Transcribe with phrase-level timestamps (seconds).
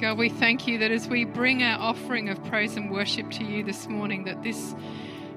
[0.00, 3.44] God, we thank you that as we bring our offering of praise and worship to
[3.44, 4.74] you this morning, that this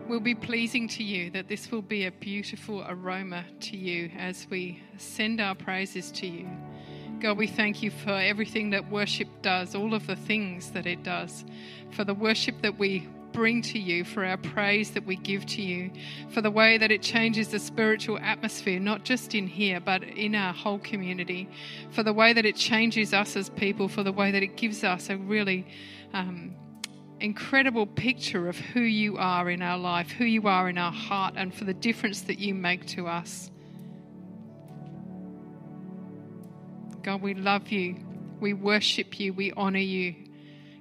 [0.07, 4.47] will be pleasing to you, that this will be a beautiful aroma to you as
[4.49, 6.47] we send our praises to you.
[7.19, 11.03] God, we thank you for everything that worship does, all of the things that it
[11.03, 11.43] does,
[11.91, 15.61] for the worship that we bring to you, for our praise that we give to
[15.61, 15.91] you,
[16.29, 20.35] for the way that it changes the spiritual atmosphere, not just in here, but in
[20.35, 21.49] our whole community,
[21.91, 24.83] for the way that it changes us as people, for the way that it gives
[24.83, 25.67] us a really
[26.13, 26.55] um,
[27.19, 31.33] incredible picture of who you are in our life, who you are in our heart,
[31.35, 33.49] and for the difference that you make to us.
[37.01, 37.97] God, we love you.
[38.39, 39.33] We worship you.
[39.33, 40.15] We honor you.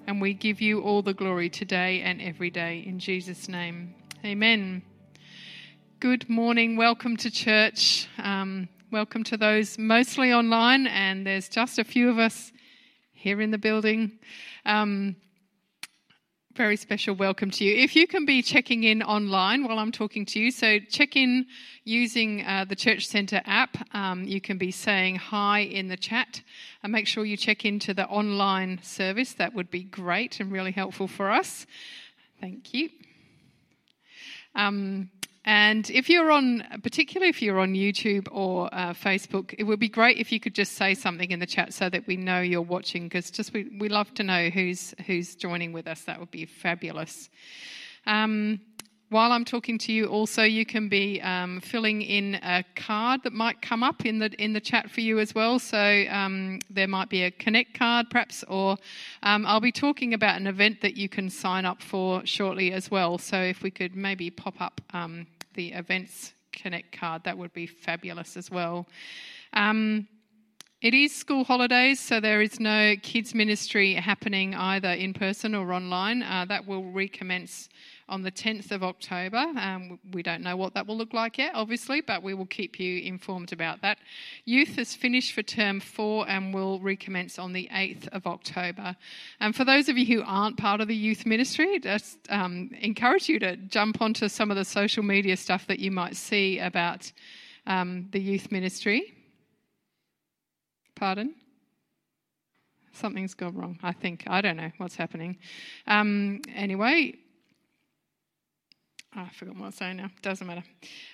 [0.06, 2.82] And we give you all the glory today and every day.
[2.84, 3.94] In Jesus' name.
[4.24, 4.82] Amen.
[6.00, 6.76] Good morning.
[6.76, 8.08] Welcome to church.
[8.18, 12.50] Um, welcome to those mostly online, and there's just a few of us
[13.12, 14.18] here in the building.
[14.66, 15.14] Um,
[16.54, 17.74] very special welcome to you.
[17.74, 21.46] If you can be checking in online while I'm talking to you, so check in
[21.84, 23.78] using uh, the Church Centre app.
[23.94, 26.42] Um, you can be saying hi in the chat
[26.82, 29.32] and make sure you check into the online service.
[29.32, 31.66] That would be great and really helpful for us.
[32.40, 32.90] Thank you.
[34.54, 35.08] Um,
[35.44, 39.88] and if you're on, particularly if you're on YouTube or uh, Facebook, it would be
[39.88, 42.60] great if you could just say something in the chat so that we know you're
[42.60, 43.04] watching.
[43.04, 46.02] Because just we, we love to know who's who's joining with us.
[46.02, 47.28] That would be fabulous.
[48.06, 48.60] Um,
[49.12, 53.34] while I'm talking to you, also you can be um, filling in a card that
[53.34, 55.58] might come up in the in the chat for you as well.
[55.58, 58.78] So um, there might be a connect card, perhaps, or
[59.22, 62.90] um, I'll be talking about an event that you can sign up for shortly as
[62.90, 63.18] well.
[63.18, 67.66] So if we could maybe pop up um, the events connect card, that would be
[67.66, 68.86] fabulous as well.
[69.52, 70.08] Um,
[70.82, 75.72] it is school holidays, so there is no kids ministry happening either in person or
[75.72, 76.24] online.
[76.24, 77.68] Uh, that will recommence
[78.12, 79.38] on the 10th of October.
[79.38, 82.78] Um, we don't know what that will look like yet, obviously, but we will keep
[82.78, 83.96] you informed about that.
[84.44, 88.94] Youth is finished for term four and will recommence on the 8th of October.
[89.40, 93.30] And for those of you who aren't part of the youth ministry, just um, encourage
[93.30, 97.10] you to jump onto some of the social media stuff that you might see about
[97.66, 99.14] um, the youth ministry.
[100.94, 101.34] Pardon?
[102.92, 104.24] Something's gone wrong, I think.
[104.26, 105.38] I don't know what's happening.
[105.86, 107.14] Um, anyway,
[109.14, 110.10] I forgot what I was saying now.
[110.22, 110.64] Doesn't matter.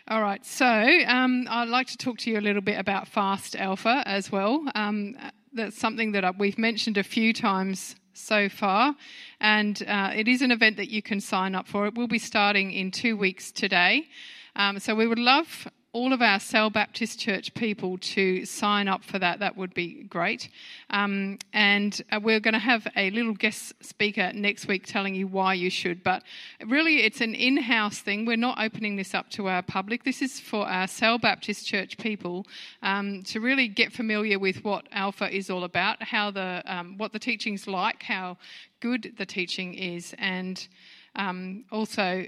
[0.06, 0.44] All right.
[0.46, 4.30] So um, I'd like to talk to you a little bit about Fast Alpha as
[4.30, 4.64] well.
[4.74, 5.16] Um,
[5.52, 8.94] that's something that we've mentioned a few times so far,
[9.40, 11.86] and uh, it is an event that you can sign up for.
[11.86, 14.08] It will be starting in two weeks today.
[14.54, 19.02] Um, so we would love all of our Sale Baptist Church people to sign up
[19.02, 19.40] for that.
[19.40, 20.48] That would be great.
[20.90, 25.26] Um, and uh, we're going to have a little guest speaker next week telling you
[25.26, 26.04] why you should.
[26.04, 26.22] But
[26.64, 28.26] really, it's an in house thing.
[28.26, 30.04] We're not opening this up to our public.
[30.04, 32.46] This is for our Sale Baptist Church people
[32.80, 37.12] um, to really get familiar with what Alpha is all about, how the, um, what
[37.12, 38.36] the teaching's like, how
[38.78, 40.68] good the teaching is, and
[41.16, 42.24] um, also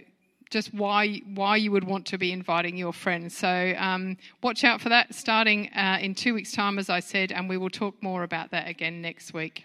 [0.51, 3.37] just why why you would want to be inviting your friends.
[3.37, 7.33] So um, watch out for that starting uh, in two weeks' time, as I said,
[7.33, 9.65] and we will talk more about that again next week.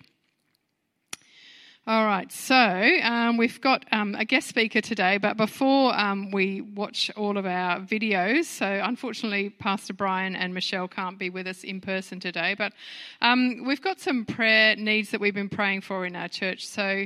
[1.87, 6.61] All right, so um, we've got um, a guest speaker today, but before um, we
[6.61, 11.63] watch all of our videos, so unfortunately, Pastor Brian and Michelle can't be with us
[11.63, 12.73] in person today, but
[13.21, 16.65] um, we've got some prayer needs that we've been praying for in our church.
[16.65, 17.05] So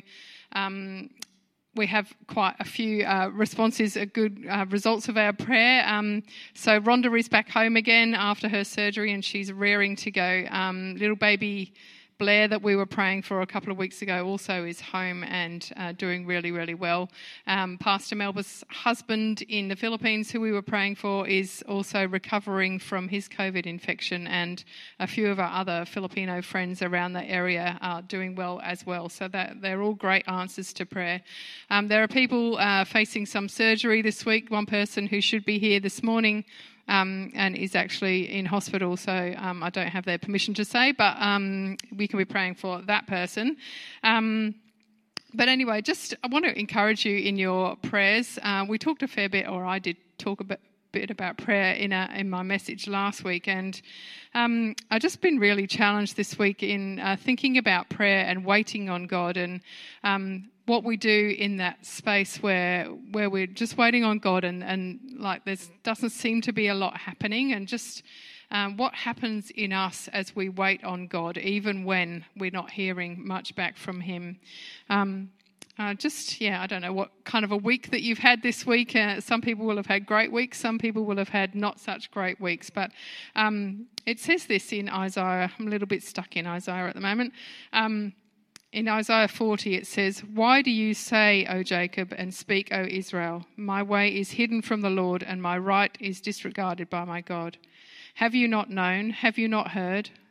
[0.53, 1.09] um,
[1.75, 5.87] we have quite a few uh, responses, uh, good uh, results of our prayer.
[5.87, 10.45] Um, so Rhonda is back home again after her surgery, and she's rearing to go.
[10.49, 11.73] Um, little baby
[12.19, 15.71] Blair, that we were praying for a couple of weeks ago, also is home and
[15.77, 17.09] uh, doing really, really well.
[17.47, 22.77] Um, Pastor Melba's husband in the Philippines, who we were praying for, is also recovering
[22.77, 24.65] from his COVID infection, and
[24.99, 29.07] a few of our other Filipino friends around the area are doing well as well.
[29.07, 31.21] So that they're all great answers to prayer.
[31.69, 34.51] Um, there are people uh, facing some surgery this week.
[34.51, 36.43] One person who should be here this morning
[36.89, 38.97] um, and is actually in hospital.
[38.97, 42.55] So um, I don't have their permission to say, but um, we can be praying
[42.55, 43.55] for that person.
[44.03, 44.55] Um,
[45.33, 48.39] but anyway, just I want to encourage you in your prayers.
[48.41, 50.59] Uh, we talked a fair bit, or I did talk a bit,
[50.91, 53.81] bit about prayer in, a, in my message last week, and
[54.33, 58.89] um, I've just been really challenged this week in uh, thinking about prayer and waiting
[58.89, 59.61] on God, and
[60.03, 64.63] um, what we do in that space where where we're just waiting on God and,
[64.63, 68.03] and like there doesn't seem to be a lot happening and just
[68.51, 73.25] um, what happens in us as we wait on God, even when we're not hearing
[73.27, 74.39] much back from Him.
[74.89, 75.29] Um,
[75.79, 78.65] uh, just, yeah, I don't know what kind of a week that you've had this
[78.65, 78.97] week.
[78.97, 82.11] Uh, some people will have had great weeks, some people will have had not such
[82.11, 82.69] great weeks.
[82.69, 82.91] But
[83.35, 85.49] um, it says this in Isaiah.
[85.57, 87.31] I'm a little bit stuck in Isaiah at the moment.
[87.71, 88.11] Um,
[88.73, 93.45] in Isaiah 40, it says, Why do you say, O Jacob, and speak, O Israel?
[93.55, 97.57] My way is hidden from the Lord, and my right is disregarded by my God.
[98.15, 99.11] Have you not known?
[99.11, 100.09] Have you not heard?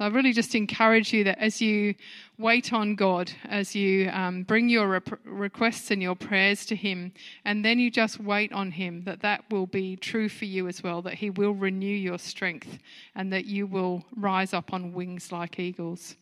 [0.00, 1.94] I really just encourage you that as you
[2.38, 7.12] wait on God, as you um, bring your rep- requests and your prayers to Him,
[7.44, 10.82] and then you just wait on Him, that that will be true for you as
[10.82, 12.78] well, that He will renew your strength
[13.14, 16.16] and that you will rise up on wings like eagles.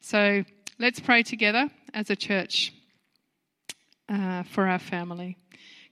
[0.00, 0.44] So
[0.78, 2.74] let's pray together as a church
[4.10, 5.38] uh, for our family.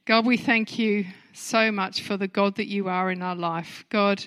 [0.05, 3.85] God, we thank you so much for the God that you are in our life.
[3.89, 4.27] God,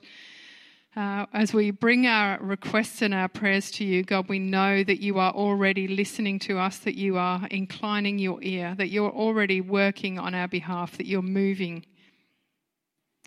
[0.95, 5.01] uh, as we bring our requests and our prayers to you, God, we know that
[5.01, 9.59] you are already listening to us, that you are inclining your ear, that you're already
[9.59, 11.83] working on our behalf, that you're moving.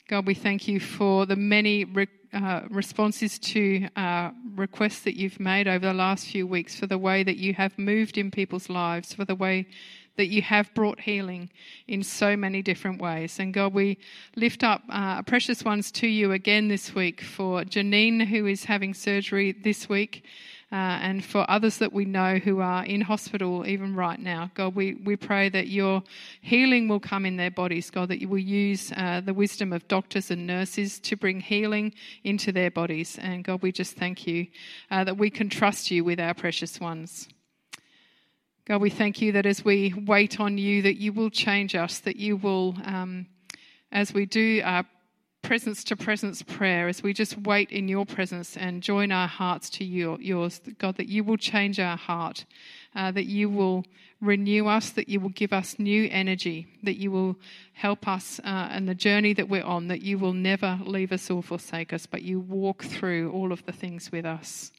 [0.08, 5.40] God, we thank you for the many re- uh, responses to uh, requests that you've
[5.40, 8.70] made over the last few weeks, for the way that you have moved in people's
[8.70, 9.66] lives, for the way
[10.16, 11.50] that you have brought healing
[11.86, 13.38] in so many different ways.
[13.38, 13.98] And God, we
[14.34, 18.94] lift up uh, precious ones to you again this week for Janine, who is having
[18.94, 20.24] surgery this week.
[20.72, 24.50] Uh, and for others that we know who are in hospital even right now.
[24.54, 26.02] God, we, we pray that your
[26.40, 29.86] healing will come in their bodies, God, that you will use uh, the wisdom of
[29.86, 33.16] doctors and nurses to bring healing into their bodies.
[33.22, 34.48] And God, we just thank you
[34.90, 37.28] uh, that we can trust you with our precious ones.
[38.66, 42.00] God, we thank you that as we wait on you, that you will change us,
[42.00, 43.28] that you will, um,
[43.92, 44.84] as we do our
[45.42, 49.70] presence to presence prayer, as we just wait in your presence and join our hearts
[49.70, 52.44] to your, yours, God, that you will change our heart,
[52.96, 53.84] uh, that you will
[54.20, 57.36] renew us, that you will give us new energy, that you will
[57.72, 61.30] help us uh, in the journey that we're on, that you will never leave us
[61.30, 64.72] or forsake us, but you walk through all of the things with us.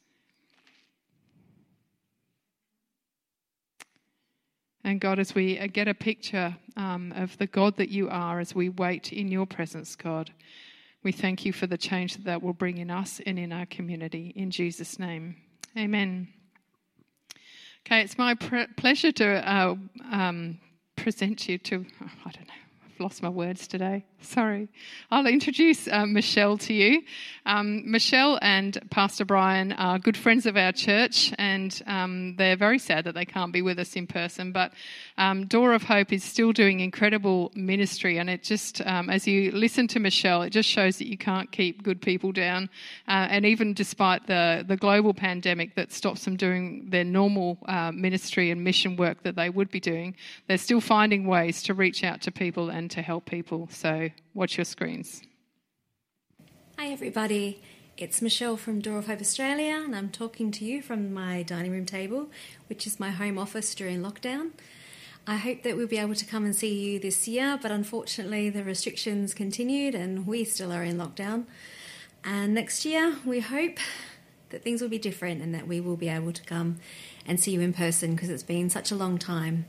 [4.88, 8.56] And God, as we get a picture um, of the God that you are, as
[8.56, 10.32] we wait in your presence, God,
[11.04, 13.66] we thank you for the change that that will bring in us and in our
[13.66, 14.32] community.
[14.38, 15.36] In Jesus' name,
[15.78, 16.30] amen.
[17.86, 19.76] Okay, it's my pleasure to uh,
[20.10, 20.58] um,
[20.96, 21.86] present you to,
[22.26, 22.54] I don't know,
[22.86, 24.06] I've lost my words today.
[24.22, 24.68] Sorry.
[25.12, 27.04] I'll introduce uh, Michelle to you.
[27.46, 32.80] Um, Michelle and Pastor Brian are good friends of our church, and um, they're very
[32.80, 34.52] sad that they can't be with us in person.
[34.52, 34.74] But
[35.18, 39.52] um, Door of Hope is still doing incredible ministry, and it just, um, as you
[39.52, 42.70] listen to Michelle, it just shows that you can't keep good people down.
[43.08, 47.92] Uh, and even despite the, the global pandemic that stops them doing their normal uh,
[47.92, 50.16] ministry and mission work that they would be doing,
[50.48, 53.70] they're still finding ways to reach out to people and to help people.
[53.72, 55.22] So watch your screens.
[56.78, 57.62] Hi, everybody.
[57.98, 61.72] It's Michelle from Door of Hope Australia, and I'm talking to you from my dining
[61.72, 62.30] room table,
[62.68, 64.52] which is my home office during lockdown.
[65.26, 68.50] I hope that we'll be able to come and see you this year, but unfortunately,
[68.50, 71.46] the restrictions continued and we still are in lockdown.
[72.24, 73.80] And next year, we hope
[74.50, 76.78] that things will be different and that we will be able to come
[77.26, 79.66] and see you in person because it's been such a long time.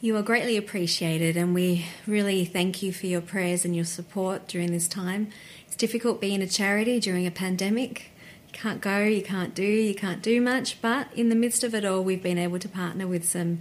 [0.00, 4.46] You are greatly appreciated, and we really thank you for your prayers and your support
[4.46, 5.30] during this time.
[5.66, 8.12] It's difficult being a charity during a pandemic.
[8.46, 11.74] You can't go, you can't do, you can't do much, but in the midst of
[11.74, 13.58] it all, we've been able to partner with some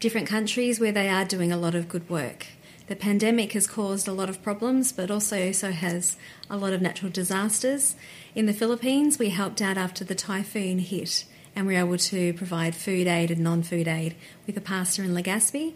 [0.00, 2.48] different countries where they are doing a lot of good work.
[2.88, 6.16] The pandemic has caused a lot of problems, but also so has
[6.50, 7.94] a lot of natural disasters.
[8.34, 12.76] In the Philippines, we helped out after the typhoon hit and we're able to provide
[12.76, 14.14] food aid and non food aid
[14.46, 15.72] with a pastor in Legazpi.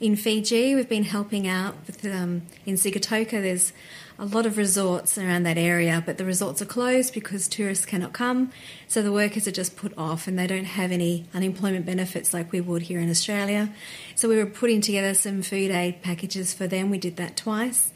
[0.00, 3.30] In Fiji, we've been helping out with um, in Sigatoka.
[3.30, 3.72] There's
[4.18, 8.12] a lot of resorts around that area, but the resorts are closed because tourists cannot
[8.12, 8.50] come.
[8.88, 12.50] So the workers are just put off and they don't have any unemployment benefits like
[12.50, 13.72] we would here in Australia.
[14.14, 16.90] So we were putting together some food aid packages for them.
[16.90, 17.92] We did that twice.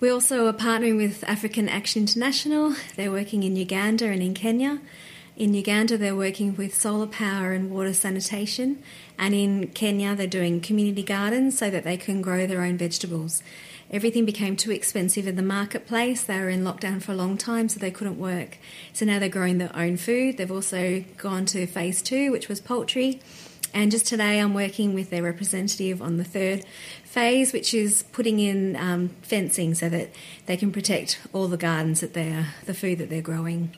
[0.00, 2.74] We also are partnering with African Action International.
[2.96, 4.80] They're working in Uganda and in Kenya.
[5.42, 8.80] In Uganda, they're working with solar power and water sanitation.
[9.18, 13.42] And in Kenya, they're doing community gardens so that they can grow their own vegetables.
[13.90, 16.22] Everything became too expensive in the marketplace.
[16.22, 18.58] They were in lockdown for a long time, so they couldn't work.
[18.92, 20.36] So now they're growing their own food.
[20.36, 23.20] They've also gone to phase two, which was poultry.
[23.74, 26.64] And just today, I'm working with their representative on the third
[27.02, 30.10] phase, which is putting in um, fencing so that
[30.46, 33.74] they can protect all the gardens that they're the food that they're growing.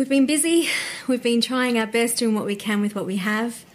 [0.00, 0.66] We've been busy.
[1.06, 3.66] We've been trying our best doing what we can with what we have.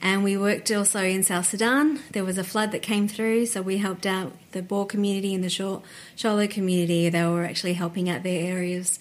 [0.00, 2.00] And we worked also in South Sudan.
[2.12, 5.44] There was a flood that came through, so we helped out the Bor community and
[5.44, 7.10] the Sholo community.
[7.10, 8.98] They were actually helping out their areas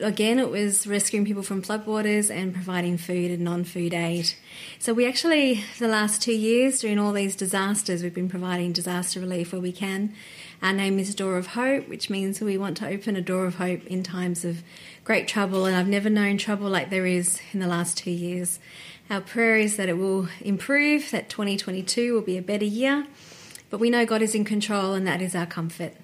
[0.00, 4.32] again, it was rescuing people from floodwaters and providing food and non food aid.
[4.78, 9.20] So, we actually, the last two years, during all these disasters, we've been providing disaster
[9.20, 10.14] relief where we can.
[10.62, 13.56] Our name is Door of Hope, which means we want to open a door of
[13.56, 14.62] hope in times of
[15.04, 18.58] great trouble, and I've never known trouble like there is in the last two years.
[19.10, 23.06] Our prayer is that it will improve, that 2022 will be a better year,
[23.70, 25.94] but we know God is in control, and that is our comfort.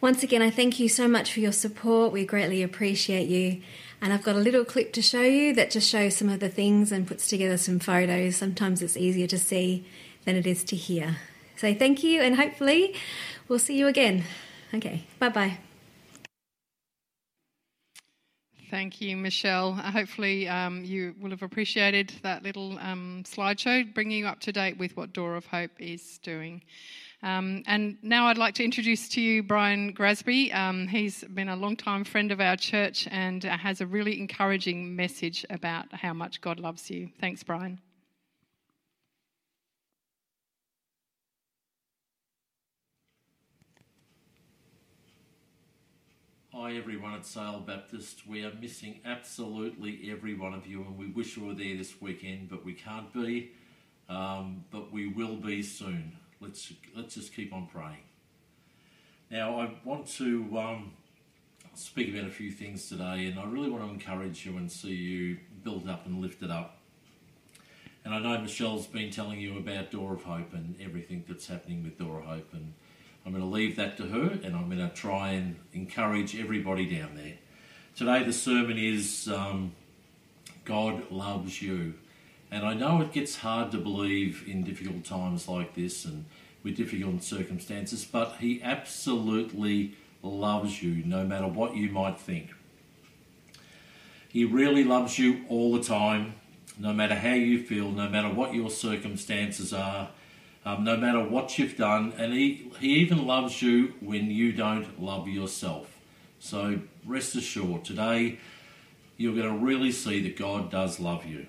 [0.00, 2.12] Once again, I thank you so much for your support.
[2.12, 3.60] We greatly appreciate you.
[4.00, 6.48] And I've got a little clip to show you that just shows some of the
[6.48, 8.36] things and puts together some photos.
[8.36, 9.84] Sometimes it's easier to see
[10.24, 11.16] than it is to hear.
[11.56, 12.94] So thank you, and hopefully
[13.48, 14.22] we'll see you again.
[14.72, 15.58] Okay, bye bye.
[18.70, 19.72] Thank you, Michelle.
[19.72, 24.52] Uh, hopefully, um, you will have appreciated that little um, slideshow, bringing you up to
[24.52, 26.62] date with what Door of Hope is doing.
[27.22, 30.54] Um, and now I'd like to introduce to you Brian Grasby.
[30.54, 35.44] Um, he's been a long-time friend of our church and has a really encouraging message
[35.50, 37.10] about how much God loves you.
[37.20, 37.80] Thanks, Brian.
[46.54, 48.26] Hi, everyone at Sale Baptist.
[48.28, 52.00] We are missing absolutely every one of you, and we wish we were there this
[52.00, 53.52] weekend, but we can't be.
[54.08, 58.02] Um, but we will be soon let's let's just keep on praying.
[59.30, 60.92] Now, I want to um,
[61.74, 64.94] speak about a few things today, and I really want to encourage you and see
[64.94, 66.78] you built up and lifted up.
[68.04, 71.82] And I know Michelle's been telling you about Door of Hope and everything that's happening
[71.82, 72.72] with Door of Hope, and
[73.26, 76.86] I'm going to leave that to her, and I'm going to try and encourage everybody
[76.86, 77.34] down there.
[77.94, 79.72] Today, the sermon is um,
[80.64, 81.94] God loves you.
[82.50, 86.24] And I know it gets hard to believe in difficult times like this and
[86.62, 92.50] with difficult circumstances, but He absolutely loves you no matter what you might think.
[94.28, 96.34] He really loves you all the time,
[96.78, 100.10] no matter how you feel, no matter what your circumstances are,
[100.64, 105.00] um, no matter what you've done, and he, he even loves you when you don't
[105.00, 105.98] love yourself.
[106.40, 108.38] So rest assured, today
[109.16, 111.46] you're going to really see that God does love you.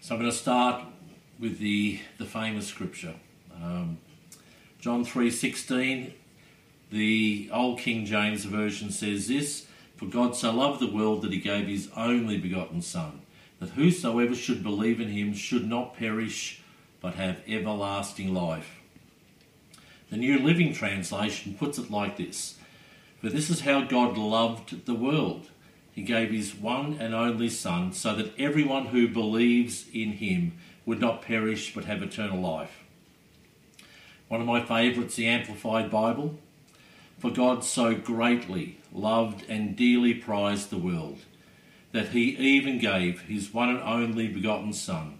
[0.00, 0.84] So I'm going to start
[1.40, 3.14] with the, the famous scripture.
[3.54, 3.98] Um,
[4.78, 6.12] John 3.16,
[6.92, 11.38] the Old King James Version says this, For God so loved the world that he
[11.38, 13.22] gave his only begotten Son,
[13.58, 16.62] that whosoever should believe in him should not perish,
[17.00, 18.80] but have everlasting life.
[20.10, 22.58] The New Living Translation puts it like this,
[23.20, 25.48] For this is how God loved the world
[25.96, 30.52] he gave his one and only Son, so that everyone who believes in him
[30.84, 32.84] would not perish but have eternal life.
[34.28, 36.38] One of my favourites, the Amplified Bible.
[37.18, 41.20] For God so greatly loved and dearly prized the world
[41.92, 45.18] that he even gave his one and only begotten Son,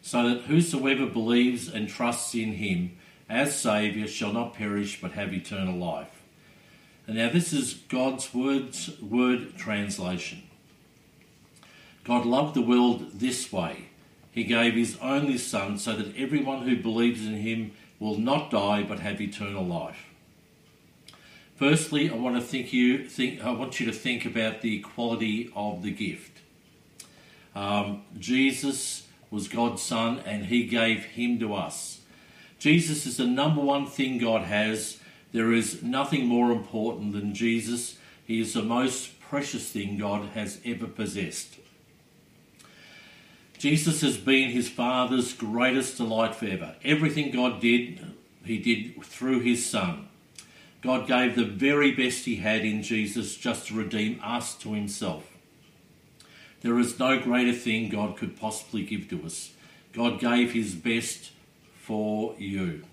[0.00, 2.96] so that whosoever believes and trusts in him
[3.28, 6.19] as Saviour shall not perish but have eternal life.
[7.10, 10.42] Now this is God's words, word translation.
[12.04, 13.86] God loved the world this way.
[14.32, 18.82] He gave his only Son so that everyone who believes in him will not die
[18.82, 20.06] but have eternal life.
[21.56, 25.52] Firstly, I want to think you think I want you to think about the quality
[25.54, 26.38] of the gift.
[27.54, 32.00] Um, Jesus was God's Son, and He gave Him to us.
[32.58, 34.99] Jesus is the number one thing God has,
[35.32, 37.98] there is nothing more important than Jesus.
[38.26, 41.56] He is the most precious thing God has ever possessed.
[43.58, 46.76] Jesus has been his Father's greatest delight forever.
[46.82, 48.00] Everything God did,
[48.44, 50.08] he did through his Son.
[50.82, 55.24] God gave the very best he had in Jesus just to redeem us to himself.
[56.62, 59.52] There is no greater thing God could possibly give to us.
[59.92, 61.32] God gave his best
[61.74, 62.84] for you.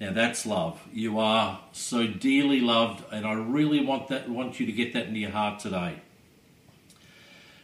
[0.00, 0.80] Now that's love.
[0.92, 5.08] You are so dearly loved, and I really want that want you to get that
[5.08, 5.96] into your heart today.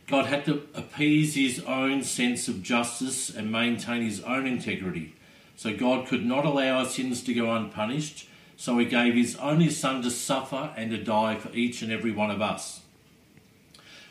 [0.07, 5.15] God had to appease his own sense of justice and maintain his own integrity.
[5.57, 9.71] So God could not allow our sins to go unpunished, so he gave his only
[9.71, 12.83] son to suffer and to die for each and every one of us.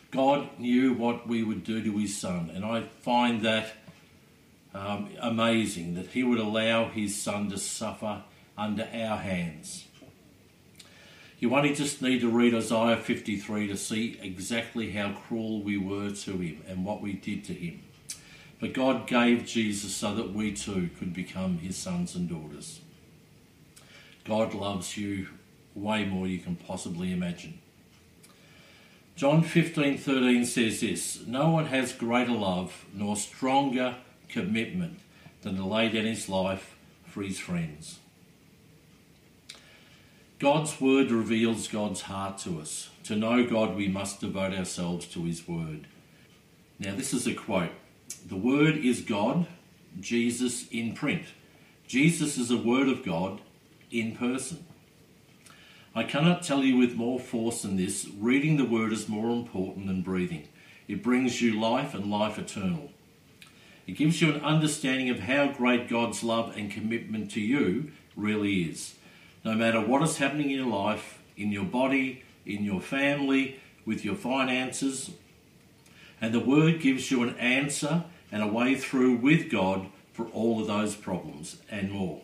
[0.10, 3.74] God knew what we would do to his son, and I find that
[4.75, 8.24] um, amazing that he would allow his son to suffer
[8.58, 9.86] under our hands.
[11.39, 16.12] You only just need to read Isaiah 53 to see exactly how cruel we were
[16.12, 17.84] to him and what we did to him.
[18.60, 22.82] But God gave Jesus so that we too could become his sons and daughters.
[24.25, 25.27] God loves you
[25.74, 27.60] way more you can possibly imagine.
[29.15, 33.96] John 15:13 says this, no one has greater love nor stronger
[34.36, 35.00] commitment
[35.44, 36.75] than to lay down his life
[37.06, 38.00] for his friends.
[40.39, 42.89] God's word reveals God's heart to us.
[43.06, 45.88] To know God, we must devote ourselves to his word.
[46.77, 47.72] Now, this is a quote
[48.27, 49.48] The word is God,
[50.01, 51.27] Jesus in print.
[51.88, 53.39] Jesus is a word of God
[53.92, 54.65] in person.
[55.96, 59.88] I cannot tell you with more force than this reading the word is more important
[59.88, 60.50] than breathing.
[60.89, 62.92] It brings you life and life eternal.
[63.88, 68.63] It gives you an understanding of how great God's love and commitment to you really
[68.63, 68.96] is.
[69.44, 74.04] No matter what is happening in your life, in your body, in your family, with
[74.04, 75.12] your finances,
[76.20, 80.62] and the Word gives you an answer and a way through with God for all
[80.62, 82.22] of those problems and more.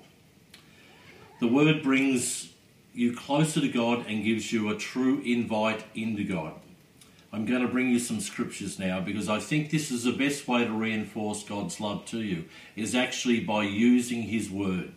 [1.39, 2.53] The Word brings
[2.93, 6.53] you closer to God and gives you a true invite into God.
[7.33, 10.47] I'm going to bring you some scriptures now because I think this is the best
[10.47, 12.45] way to reinforce God's love to you
[12.75, 14.91] is actually by using his word.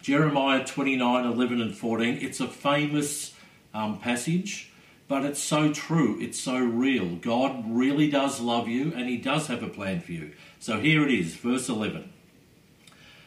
[0.00, 3.34] Jeremiah 29 11 and 14, it's a famous
[3.74, 4.72] um, passage,
[5.06, 7.16] but it's so true, it's so real.
[7.16, 10.32] God really does love you and he does have a plan for you.
[10.60, 12.10] So here it is, verse 11.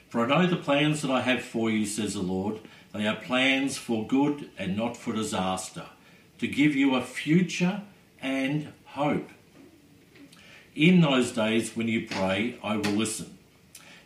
[0.10, 2.62] For I know the plans that I have for you, says the Lord.
[2.94, 5.86] They are plans for good and not for disaster
[6.40, 7.82] to give you a future
[8.22, 9.30] and hope.
[10.76, 13.38] In those days when you pray, I will listen.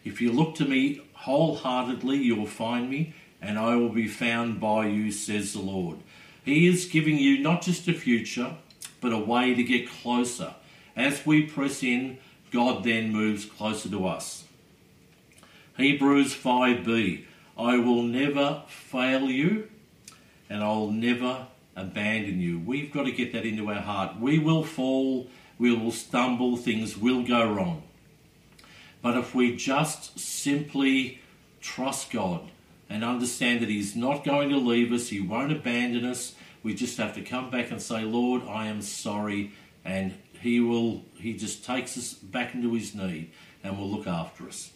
[0.04, 4.60] If you look to me wholeheartedly, you will find me, and I will be found
[4.60, 5.98] by you, says the Lord.
[6.46, 8.56] He is giving you not just a future,
[9.02, 10.56] but a way to get closer.
[10.96, 12.18] As we press in,
[12.52, 14.46] God then moves closer to us.
[15.78, 17.26] Hebrews 5b
[17.58, 19.70] I will never fail you,
[20.50, 21.48] and I'll never
[21.80, 22.60] abandon you.
[22.60, 24.20] We've got to get that into our heart.
[24.20, 27.84] We will fall, we will stumble, things will go wrong.
[29.02, 31.22] But if we just simply
[31.62, 32.52] trust God
[32.90, 36.98] and understand that He's not going to leave us, He won't abandon us, we just
[36.98, 39.54] have to come back and say, Lord, I am sorry.
[39.86, 43.32] And He will, He just takes us back into His need
[43.64, 44.72] and will look after us.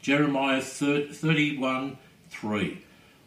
[0.00, 1.98] Jeremiah 31
[2.30, 2.82] 3.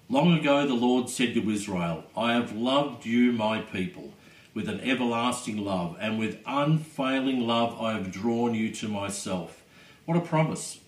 [0.10, 4.14] Long ago, the Lord said to Israel, I have loved you, my people,
[4.54, 9.62] with an everlasting love, and with unfailing love I have drawn you to myself.
[10.06, 10.80] What a promise!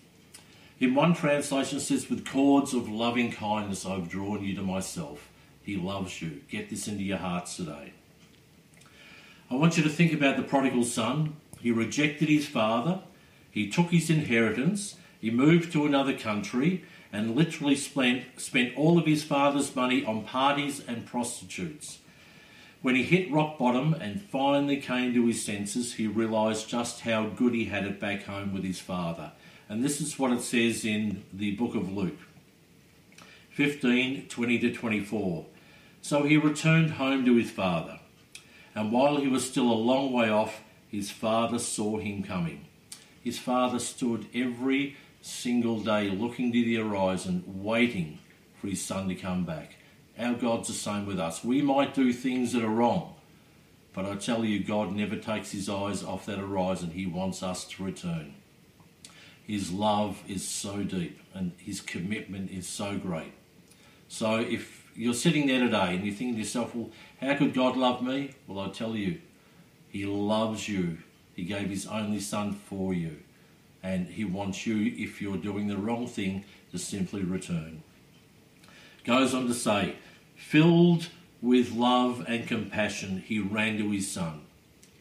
[0.78, 4.62] In one translation, it says, With cords of loving kindness I have drawn you to
[4.62, 5.28] myself.
[5.62, 6.40] He loves you.
[6.50, 7.92] Get this into your hearts today.
[9.50, 11.36] I want you to think about the prodigal son.
[11.60, 13.02] He rejected his father,
[13.50, 19.06] he took his inheritance, he moved to another country, and literally spent, spent all of
[19.06, 21.98] his father's money on parties and prostitutes.
[22.82, 27.26] When he hit rock bottom and finally came to his senses, he realised just how
[27.26, 29.32] good he had it back home with his father.
[29.68, 32.18] And this is what it says in the book of Luke
[33.50, 35.46] 15 20 to 24.
[36.00, 38.00] So he returned home to his father.
[38.74, 42.66] And while he was still a long way off, his father saw him coming.
[43.22, 48.18] His father stood every single day looking to the horizon, waiting
[48.60, 49.76] for his son to come back.
[50.18, 51.44] Our God's the same with us.
[51.44, 53.14] We might do things that are wrong,
[53.92, 56.90] but I tell you, God never takes his eyes off that horizon.
[56.90, 58.34] He wants us to return.
[59.46, 63.32] His love is so deep and his commitment is so great.
[64.08, 67.76] So if you're sitting there today and you're thinking to yourself, well, how could God
[67.76, 68.34] love me?
[68.46, 69.20] Well, I tell you,
[69.88, 70.98] he loves you.
[71.34, 73.16] He gave his only son for you
[73.82, 77.82] and he wants you, if you're doing the wrong thing, to simply return.
[79.04, 79.96] Goes on to say,
[80.36, 81.08] filled
[81.40, 84.42] with love and compassion, he ran to his son.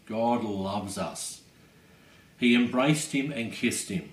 [0.06, 1.42] God loves us.
[2.38, 4.10] He embraced him and kissed him.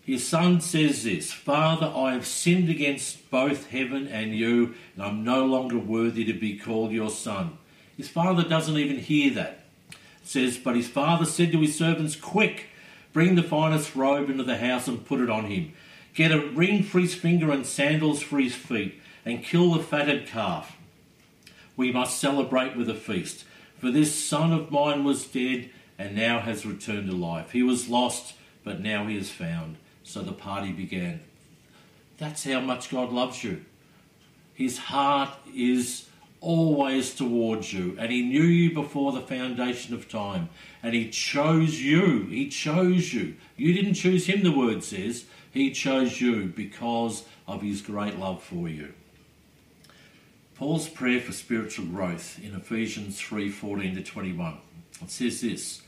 [0.00, 5.24] His son says this Father, I have sinned against both heaven and you, and I'm
[5.24, 7.58] no longer worthy to be called your son.
[7.96, 9.64] His father doesn't even hear that.
[9.90, 12.70] It says, But his father said to his servants, Quick,
[13.12, 15.72] bring the finest robe into the house and put it on him.
[16.14, 20.26] Get a ring for his finger and sandals for his feet, and kill the fatted
[20.26, 20.76] calf.
[21.76, 23.44] We must celebrate with a feast.
[23.78, 27.52] For this son of mine was dead and now has returned to life.
[27.52, 29.76] He was lost, but now he is found.
[30.04, 31.20] So the party began.
[32.18, 33.64] That's how much God loves you.
[34.54, 36.06] His heart is
[36.42, 40.50] always towards you, and He knew you before the foundation of time,
[40.82, 42.26] and He chose you.
[42.26, 43.36] He chose you.
[43.56, 45.24] You didn't choose Him, the word says.
[45.50, 48.92] He chose you because of His great love for you.
[50.56, 54.58] Paul's prayer for spiritual growth in Ephesians 3 14 to 21.
[55.00, 55.82] It says this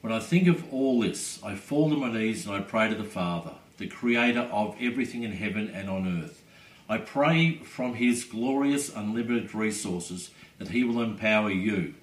[0.00, 2.94] When I think of all this, I fall to my knees and I pray to
[2.94, 6.43] the Father, the creator of everything in heaven and on earth.
[6.88, 11.94] I pray from his glorious, unlimited resources that he will empower you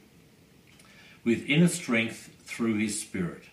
[1.24, 3.44] with inner strength through his Spirit.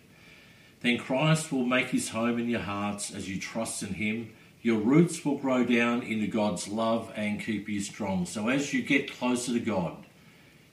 [0.81, 4.31] Then Christ will make his home in your hearts as you trust in him.
[4.61, 8.25] Your roots will grow down into God's love and keep you strong.
[8.25, 10.05] So as you get closer to God,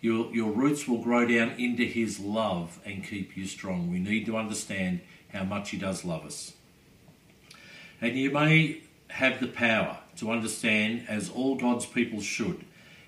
[0.00, 3.90] your, your roots will grow down into his love and keep you strong.
[3.90, 5.00] We need to understand
[5.32, 6.52] how much he does love us.
[8.00, 8.82] And you may
[9.16, 12.64] have the power to understand, as all God's people should,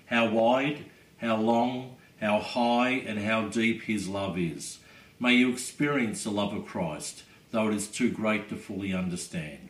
[0.07, 0.85] how wide,
[1.17, 4.79] how long, how high, and how deep His love is.
[5.19, 9.69] May you experience the love of Christ, though it is too great to fully understand.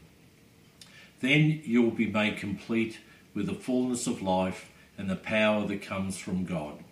[1.20, 3.00] Then you will be made complete
[3.34, 6.84] with the fullness of life and the power that comes from God.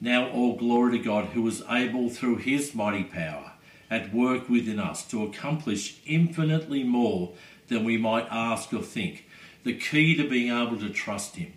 [0.00, 3.52] Now, all glory to God, who is able through His mighty power
[3.88, 7.32] at work within us to accomplish infinitely more
[7.68, 9.26] than we might ask or think.
[9.64, 11.52] The key to being able to trust Him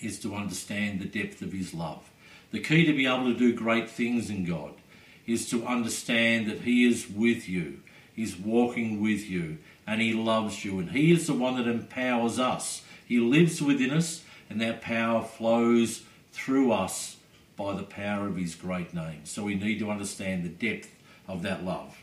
[0.00, 2.10] is to understand the depth of His love.
[2.50, 4.74] The key to be able to do great things in God
[5.26, 7.80] is to understand that He is with you,
[8.14, 12.38] He's walking with you, and He loves you, and He is the one that empowers
[12.38, 12.82] us.
[13.06, 16.02] He lives within us, and that power flows
[16.32, 17.16] through us
[17.56, 19.20] by the power of His great name.
[19.24, 20.94] So we need to understand the depth
[21.28, 21.96] of that love.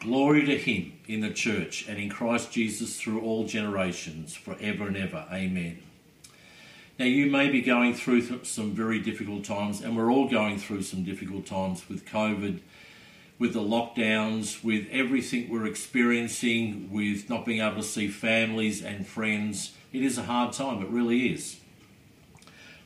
[0.00, 4.96] Glory to him in the church and in Christ Jesus through all generations, forever and
[4.96, 5.26] ever.
[5.30, 5.82] Amen.
[6.98, 10.82] Now, you may be going through some very difficult times, and we're all going through
[10.82, 12.60] some difficult times with COVID,
[13.38, 19.06] with the lockdowns, with everything we're experiencing, with not being able to see families and
[19.06, 19.72] friends.
[19.92, 21.58] It is a hard time, it really is.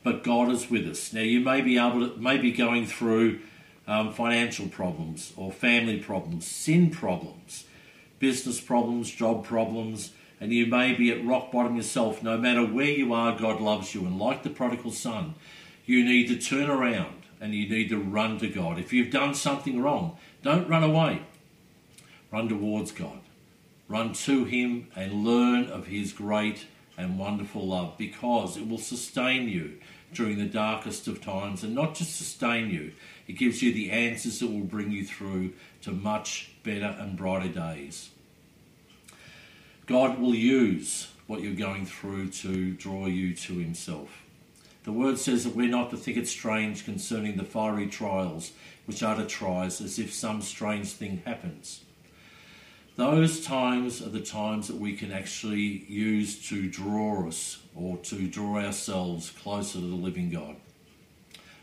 [0.02, 1.12] But God is with us.
[1.12, 3.38] Now, you may be able to, may be going through
[3.86, 7.64] um, financial problems or family problems, sin problems,
[8.18, 12.22] business problems, job problems, and you may be at rock bottom yourself.
[12.22, 14.02] No matter where you are, God loves you.
[14.02, 15.34] And like the prodigal son,
[15.86, 18.78] you need to turn around and you need to run to God.
[18.78, 21.22] If you've done something wrong, don't run away.
[22.32, 23.20] Run towards God.
[23.88, 26.66] Run to Him and learn of His great
[26.96, 29.78] and wonderful love because it will sustain you
[30.12, 32.92] during the darkest of times and not just sustain you,
[33.26, 37.48] it gives you the answers that will bring you through to much better and brighter
[37.48, 38.10] days.
[39.86, 44.22] God will use what you're going through to draw you to Himself.
[44.84, 48.52] The word says that we're not to think it strange concerning the fiery trials
[48.86, 51.84] which are to try us as if some strange thing happens.
[52.96, 58.28] Those times are the times that we can actually use to draw us or to
[58.28, 60.56] draw ourselves closer to the living God.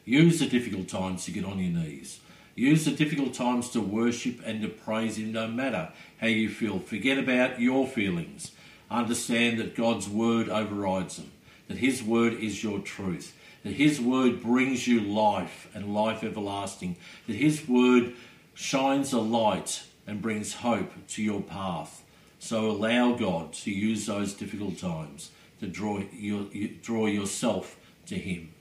[0.06, 2.20] Use the difficult times to get on your knees.
[2.56, 6.80] Use the difficult times to worship and to praise Him no matter how you feel.
[6.80, 8.52] Forget about your feelings.
[8.90, 11.32] Understand that God's word overrides them,
[11.68, 16.98] that His word is your truth, that His word brings you life and life everlasting,
[17.28, 18.14] that His word
[18.54, 22.04] shines a light and brings hope to your path.
[22.40, 26.48] So allow God to use those difficult times to draw, your,
[26.82, 28.54] draw yourself to Him.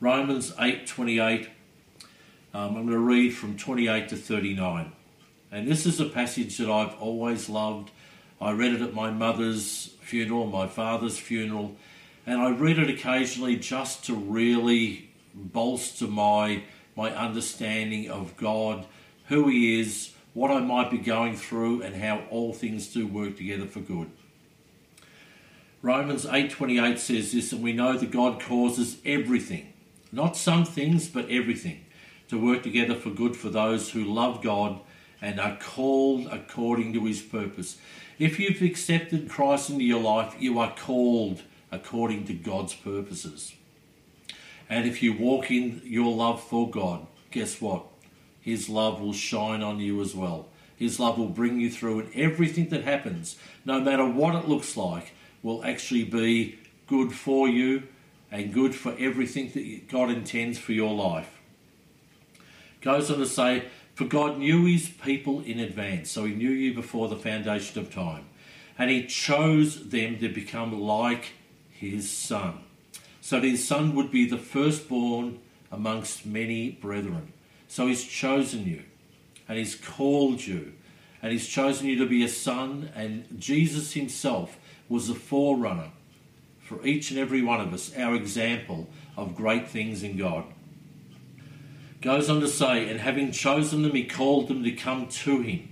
[0.00, 1.48] Romans 8:28.
[2.54, 4.92] Um, I'm going to read from 28 to 39.
[5.52, 7.90] And this is a passage that I've always loved.
[8.40, 11.76] I read it at my mother's funeral, my father's funeral,
[12.26, 16.62] and I read it occasionally just to really bolster my
[16.96, 18.86] my understanding of God,
[19.26, 23.36] who He is, what I might be going through, and how all things do work
[23.36, 24.10] together for good.
[25.82, 29.74] Romans 8:28 says this, and we know that God causes everything
[30.12, 31.84] not some things, but everything,
[32.28, 34.80] to work together for good for those who love God
[35.22, 37.76] and are called according to his purpose.
[38.18, 41.42] If you've accepted Christ into your life, you are called
[41.72, 43.54] according to God's purposes.
[44.68, 47.86] And if you walk in your love for God, guess what?
[48.40, 50.48] His love will shine on you as well.
[50.76, 54.76] His love will bring you through, and everything that happens, no matter what it looks
[54.76, 57.82] like, will actually be good for you
[58.30, 61.38] and good for everything that God intends for your life.
[62.80, 63.64] Goes on to say,
[63.94, 67.92] For God knew his people in advance, so he knew you before the foundation of
[67.92, 68.26] time,
[68.78, 71.32] and he chose them to become like
[71.70, 72.60] his son,
[73.20, 75.38] so that his son would be the firstborn
[75.70, 77.32] amongst many brethren.
[77.68, 78.82] So he's chosen you,
[79.48, 80.72] and he's called you,
[81.22, 84.56] and he's chosen you to be a son, and Jesus himself
[84.88, 85.90] was the forerunner
[86.70, 90.44] for each and every one of us, our example of great things in God.
[92.00, 95.68] Goes on to say, and having chosen them, he called them to come to him.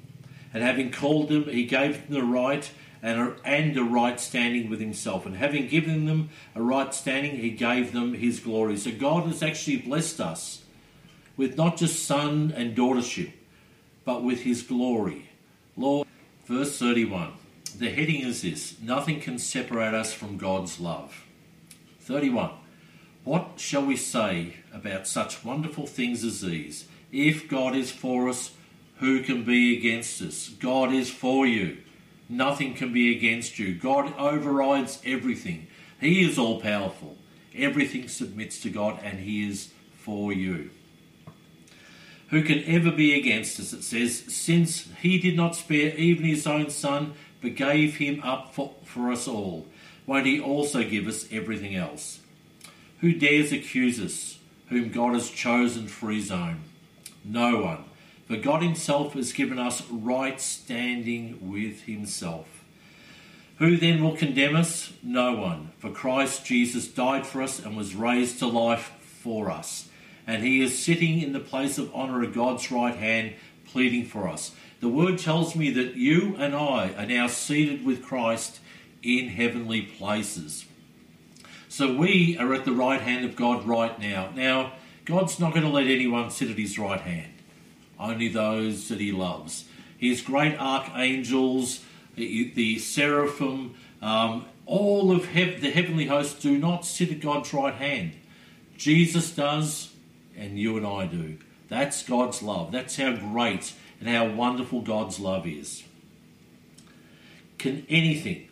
[0.53, 2.69] And having called them, he gave them the right
[3.01, 5.25] and a, and a right standing with himself.
[5.25, 8.77] And having given them a right standing, he gave them his glory.
[8.77, 10.65] So God has actually blessed us
[11.37, 13.31] with not just son and daughtership,
[14.05, 15.31] but with his glory.
[15.77, 16.09] Lord,
[16.45, 17.38] verse 31.
[17.69, 21.25] The heading is this Nothing can separate us from God's love.
[22.01, 22.51] 31.
[23.25, 26.87] What shall we say about such wonderful things as these?
[27.13, 28.53] If God is for us,
[28.97, 30.49] who can be against us?
[30.49, 31.79] God is for you.
[32.29, 33.75] Nothing can be against you.
[33.75, 35.67] God overrides everything.
[36.01, 37.17] He is all powerful.
[37.55, 40.71] Everything submits to God and He is for you.
[42.31, 43.73] Who can ever be against us?
[43.73, 48.55] It says, since He did not spare even His own Son, but gave Him up
[48.55, 49.67] for, for us all,
[50.07, 52.21] won't He also give us everything else?
[53.01, 56.63] Who dares accuse us, whom God has chosen for his own?
[57.25, 57.85] No one.
[58.27, 62.65] For God himself has given us right standing with himself.
[63.59, 64.93] Who then will condemn us?
[65.03, 65.71] No one.
[65.79, 69.89] For Christ Jesus died for us and was raised to life for us.
[70.27, 74.29] And he is sitting in the place of honour at God's right hand, pleading for
[74.29, 74.55] us.
[74.81, 78.61] The word tells me that you and I are now seated with Christ
[79.03, 80.67] in heavenly places.
[81.69, 84.31] So we are at the right hand of God right now.
[84.35, 84.73] Now,
[85.05, 87.33] God's not going to let anyone sit at his right hand,
[87.99, 89.65] only those that he loves.
[89.97, 97.11] His great archangels, the seraphim, um, all of hev- the heavenly hosts do not sit
[97.11, 98.13] at God's right hand.
[98.77, 99.93] Jesus does,
[100.37, 101.39] and you and I do.
[101.69, 102.71] That's God's love.
[102.71, 105.83] That's how great and how wonderful God's love is.
[107.59, 108.49] Can anything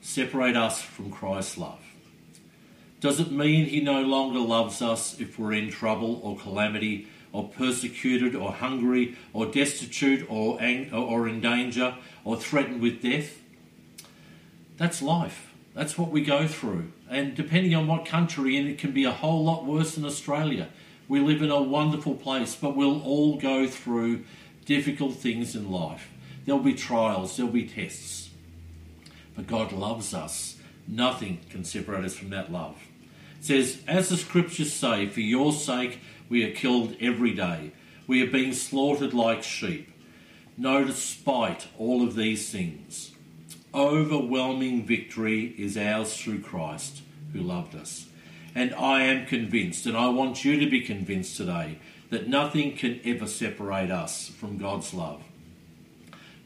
[0.00, 1.80] separate us from Christ's love?
[3.00, 7.48] Does it mean he no longer loves us if we're in trouble or calamity or
[7.48, 13.42] persecuted or hungry or destitute or, ang- or in danger or threatened with death?
[14.78, 15.52] That's life.
[15.74, 16.92] That's what we go through.
[17.10, 20.68] And depending on what country, and it can be a whole lot worse than Australia.
[21.08, 24.24] We live in a wonderful place, but we'll all go through
[24.64, 26.10] difficult things in life.
[26.44, 28.30] There'll be trials, there'll be tests.
[29.34, 30.56] But God loves us.
[30.86, 32.76] Nothing can separate us from that love.
[33.40, 37.72] It says, As the scriptures say, for your sake we are killed every day.
[38.06, 39.90] We are being slaughtered like sheep.
[40.56, 43.12] No, despite all of these things,
[43.74, 48.06] overwhelming victory is ours through Christ who loved us.
[48.54, 51.78] And I am convinced, and I want you to be convinced today,
[52.10, 55.22] that nothing can ever separate us from God's love.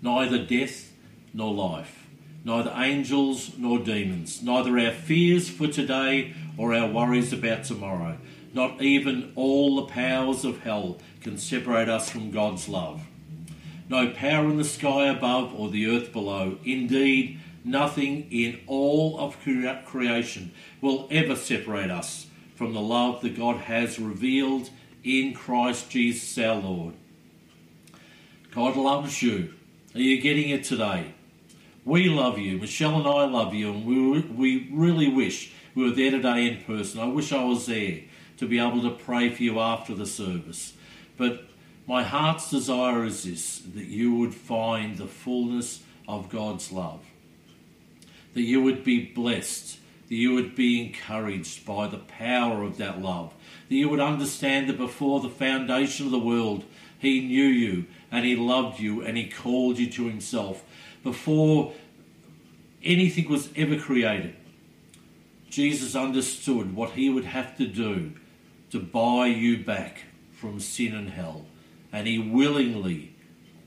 [0.01, 0.93] Neither death
[1.35, 2.07] nor life,
[2.45, 8.17] neither angels nor demons, neither our fears for today or our worries about tomorrow.
[8.55, 13.03] Not even all the powers of hell can separate us from God's love.
[13.91, 16.59] No power in the sky above or the earth below.
[16.65, 17.41] Indeed,
[17.71, 23.99] nothing in all of creation will ever separate us from the love that God has
[23.99, 24.71] revealed
[25.05, 26.95] in Christ Jesus our Lord.
[28.53, 29.55] God loves you.
[29.95, 31.15] Are you getting it today?
[31.85, 32.59] We love you.
[32.59, 36.65] Michelle and I love you, and we, we really wish we were there today in
[36.65, 37.01] person.
[37.01, 38.01] I wish I was there
[38.39, 40.75] to be able to pray for you after the service.
[41.17, 41.45] But
[41.87, 47.01] my heart's desire is this that you would find the fullness of God's love,
[48.39, 53.03] that you would be blessed, that you would be encouraged by the power of that
[53.03, 53.35] love,
[53.69, 56.65] that you would understand that before the foundation of the world,
[57.01, 60.63] He knew you and He loved you and He called you to Himself.
[61.03, 61.73] Before
[62.81, 64.37] anything was ever created,
[65.51, 68.13] Jesus understood what He would have to do
[68.71, 71.47] to buy you back from sin and hell.
[71.93, 73.17] And He willingly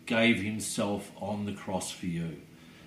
[0.05, 2.37] gave himself on the cross for you.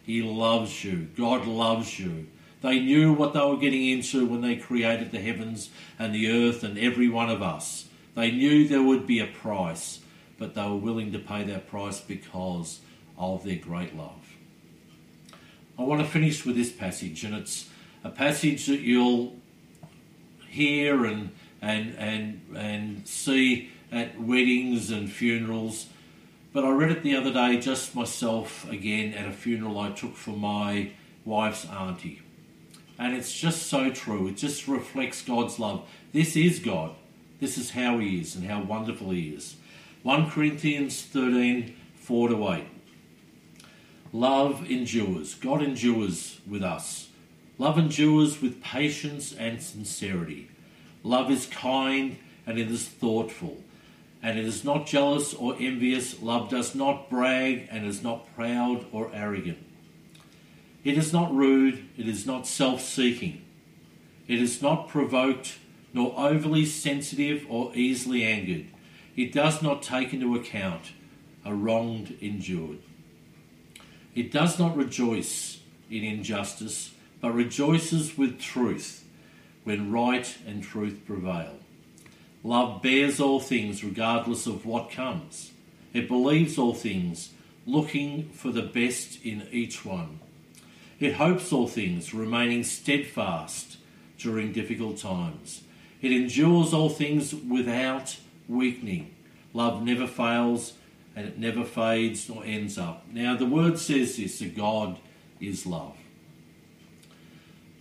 [0.04, 1.08] He loves you.
[1.16, 2.26] God loves you.
[2.60, 6.62] They knew what they were getting into when they created the heavens and the earth
[6.62, 7.88] and every one of us.
[8.14, 10.00] They knew there would be a price,
[10.38, 12.80] but they were willing to pay that price because
[13.18, 14.34] of their great love.
[15.78, 17.68] I want to finish with this passage, and it's
[18.04, 19.36] a passage that you'll
[20.48, 25.86] hear and and and and see at weddings and funerals.
[26.54, 30.14] But I read it the other day just myself again at a funeral I took
[30.14, 30.92] for my
[31.24, 32.22] wife's auntie.
[32.96, 34.28] And it's just so true.
[34.28, 35.84] It just reflects God's love.
[36.12, 36.94] This is God.
[37.40, 39.56] This is how He is and how wonderful He is.
[40.04, 42.64] 1 Corinthians 13 4 to 8.
[44.12, 45.34] Love endures.
[45.34, 47.08] God endures with us.
[47.58, 50.48] Love endures with patience and sincerity.
[51.02, 53.58] Love is kind and it is thoughtful.
[54.24, 56.22] And it is not jealous or envious.
[56.22, 59.58] Love does not brag and is not proud or arrogant.
[60.82, 61.86] It is not rude.
[61.98, 63.44] It is not self seeking.
[64.26, 65.58] It is not provoked,
[65.92, 68.64] nor overly sensitive or easily angered.
[69.14, 70.92] It does not take into account
[71.44, 72.78] a wronged endured.
[74.14, 75.60] It does not rejoice
[75.90, 79.04] in injustice, but rejoices with truth
[79.64, 81.58] when right and truth prevail.
[82.44, 85.50] Love bears all things regardless of what comes.
[85.94, 87.30] It believes all things,
[87.66, 90.20] looking for the best in each one.
[91.00, 93.78] It hopes all things, remaining steadfast
[94.18, 95.62] during difficult times.
[96.02, 99.14] It endures all things without weakening.
[99.54, 100.74] Love never fails
[101.16, 103.06] and it never fades nor ends up.
[103.10, 104.98] Now, the word says this that God
[105.40, 105.96] is love.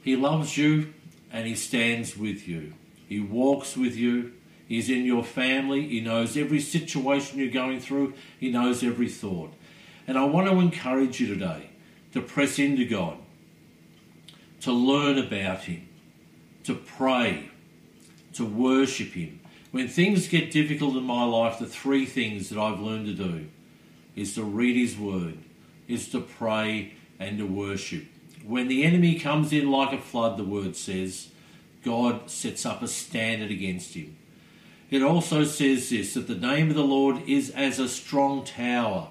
[0.04, 0.93] He loves you
[1.32, 2.73] and He stands with you.
[3.10, 4.34] He walks with you.
[4.67, 5.88] He's in your family.
[5.88, 8.13] He knows every situation you're going through.
[8.39, 9.54] He knows every thought.
[10.08, 11.69] And I want to encourage you today
[12.13, 13.17] to press into God,
[14.62, 15.88] to learn about Him,
[16.63, 17.49] to pray,
[18.34, 19.39] to worship Him.
[19.71, 23.47] When things get difficult in my life, the three things that I've learned to do
[24.15, 25.39] is to read His Word,
[25.88, 28.06] is to pray, and to worship.
[28.45, 31.30] When the enemy comes in like a flood, the word says,
[31.84, 34.17] God sets up a standard against him.
[34.89, 39.10] It also says this that the name of the Lord is as a strong tower,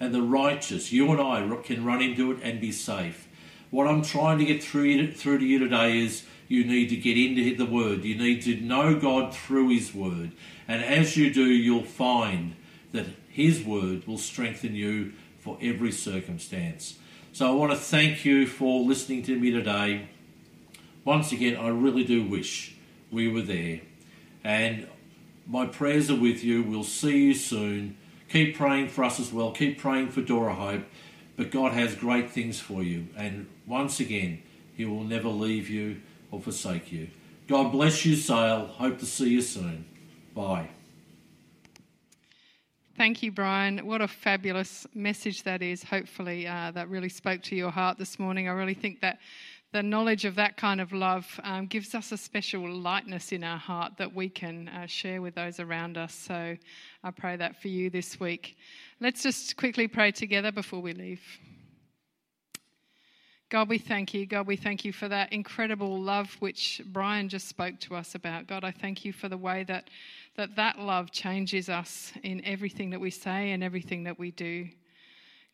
[0.00, 3.28] and the righteous, you and I, can run into it and be safe.
[3.70, 7.16] What I'm trying to get through, through to you today is you need to get
[7.16, 8.04] into the Word.
[8.04, 10.32] You need to know God through His Word.
[10.68, 12.54] And as you do, you'll find
[12.92, 16.98] that His Word will strengthen you for every circumstance.
[17.32, 20.08] So I want to thank you for listening to me today.
[21.04, 22.76] Once again, I really do wish
[23.10, 23.80] we were there.
[24.44, 24.86] And
[25.52, 26.62] my prayers are with you.
[26.62, 27.98] We'll see you soon.
[28.30, 29.52] Keep praying for us as well.
[29.52, 30.84] Keep praying for Dora Hope.
[31.36, 33.08] But God has great things for you.
[33.16, 34.42] And once again,
[34.74, 37.08] He will never leave you or forsake you.
[37.48, 38.66] God bless you, Sale.
[38.66, 39.84] Hope to see you soon.
[40.34, 40.70] Bye.
[42.96, 43.84] Thank you, Brian.
[43.84, 45.82] What a fabulous message that is.
[45.82, 48.48] Hopefully, uh, that really spoke to your heart this morning.
[48.48, 49.18] I really think that
[49.72, 53.56] the knowledge of that kind of love um, gives us a special lightness in our
[53.56, 56.14] heart that we can uh, share with those around us.
[56.14, 56.56] So
[57.02, 58.56] I pray that for you this week.
[59.00, 61.22] Let's just quickly pray together before we leave.
[63.48, 64.26] God, we thank you.
[64.26, 68.46] God, we thank you for that incredible love which Brian just spoke to us about.
[68.46, 69.88] God, I thank you for the way that
[70.36, 74.68] that that love changes us in everything that we say and everything that we do.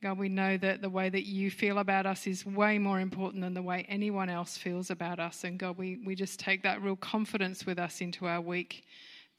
[0.00, 3.42] God, we know that the way that you feel about us is way more important
[3.42, 5.42] than the way anyone else feels about us.
[5.42, 8.84] And God, we, we just take that real confidence with us into our week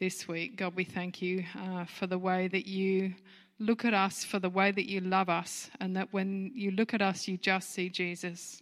[0.01, 0.57] this week.
[0.57, 3.13] God, we thank you uh, for the way that you
[3.57, 6.93] look at us, for the way that you love us, and that when you look
[6.93, 8.61] at us, you just see Jesus.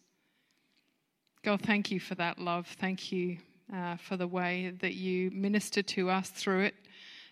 [1.43, 2.67] God, thank you for that love.
[2.79, 3.37] Thank you
[3.73, 6.75] uh, for the way that you minister to us through it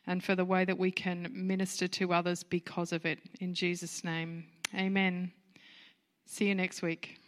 [0.08, 3.20] and for the way that we can minister to others because of it.
[3.42, 5.32] In Jesus' name, amen.
[6.26, 7.20] See you next week.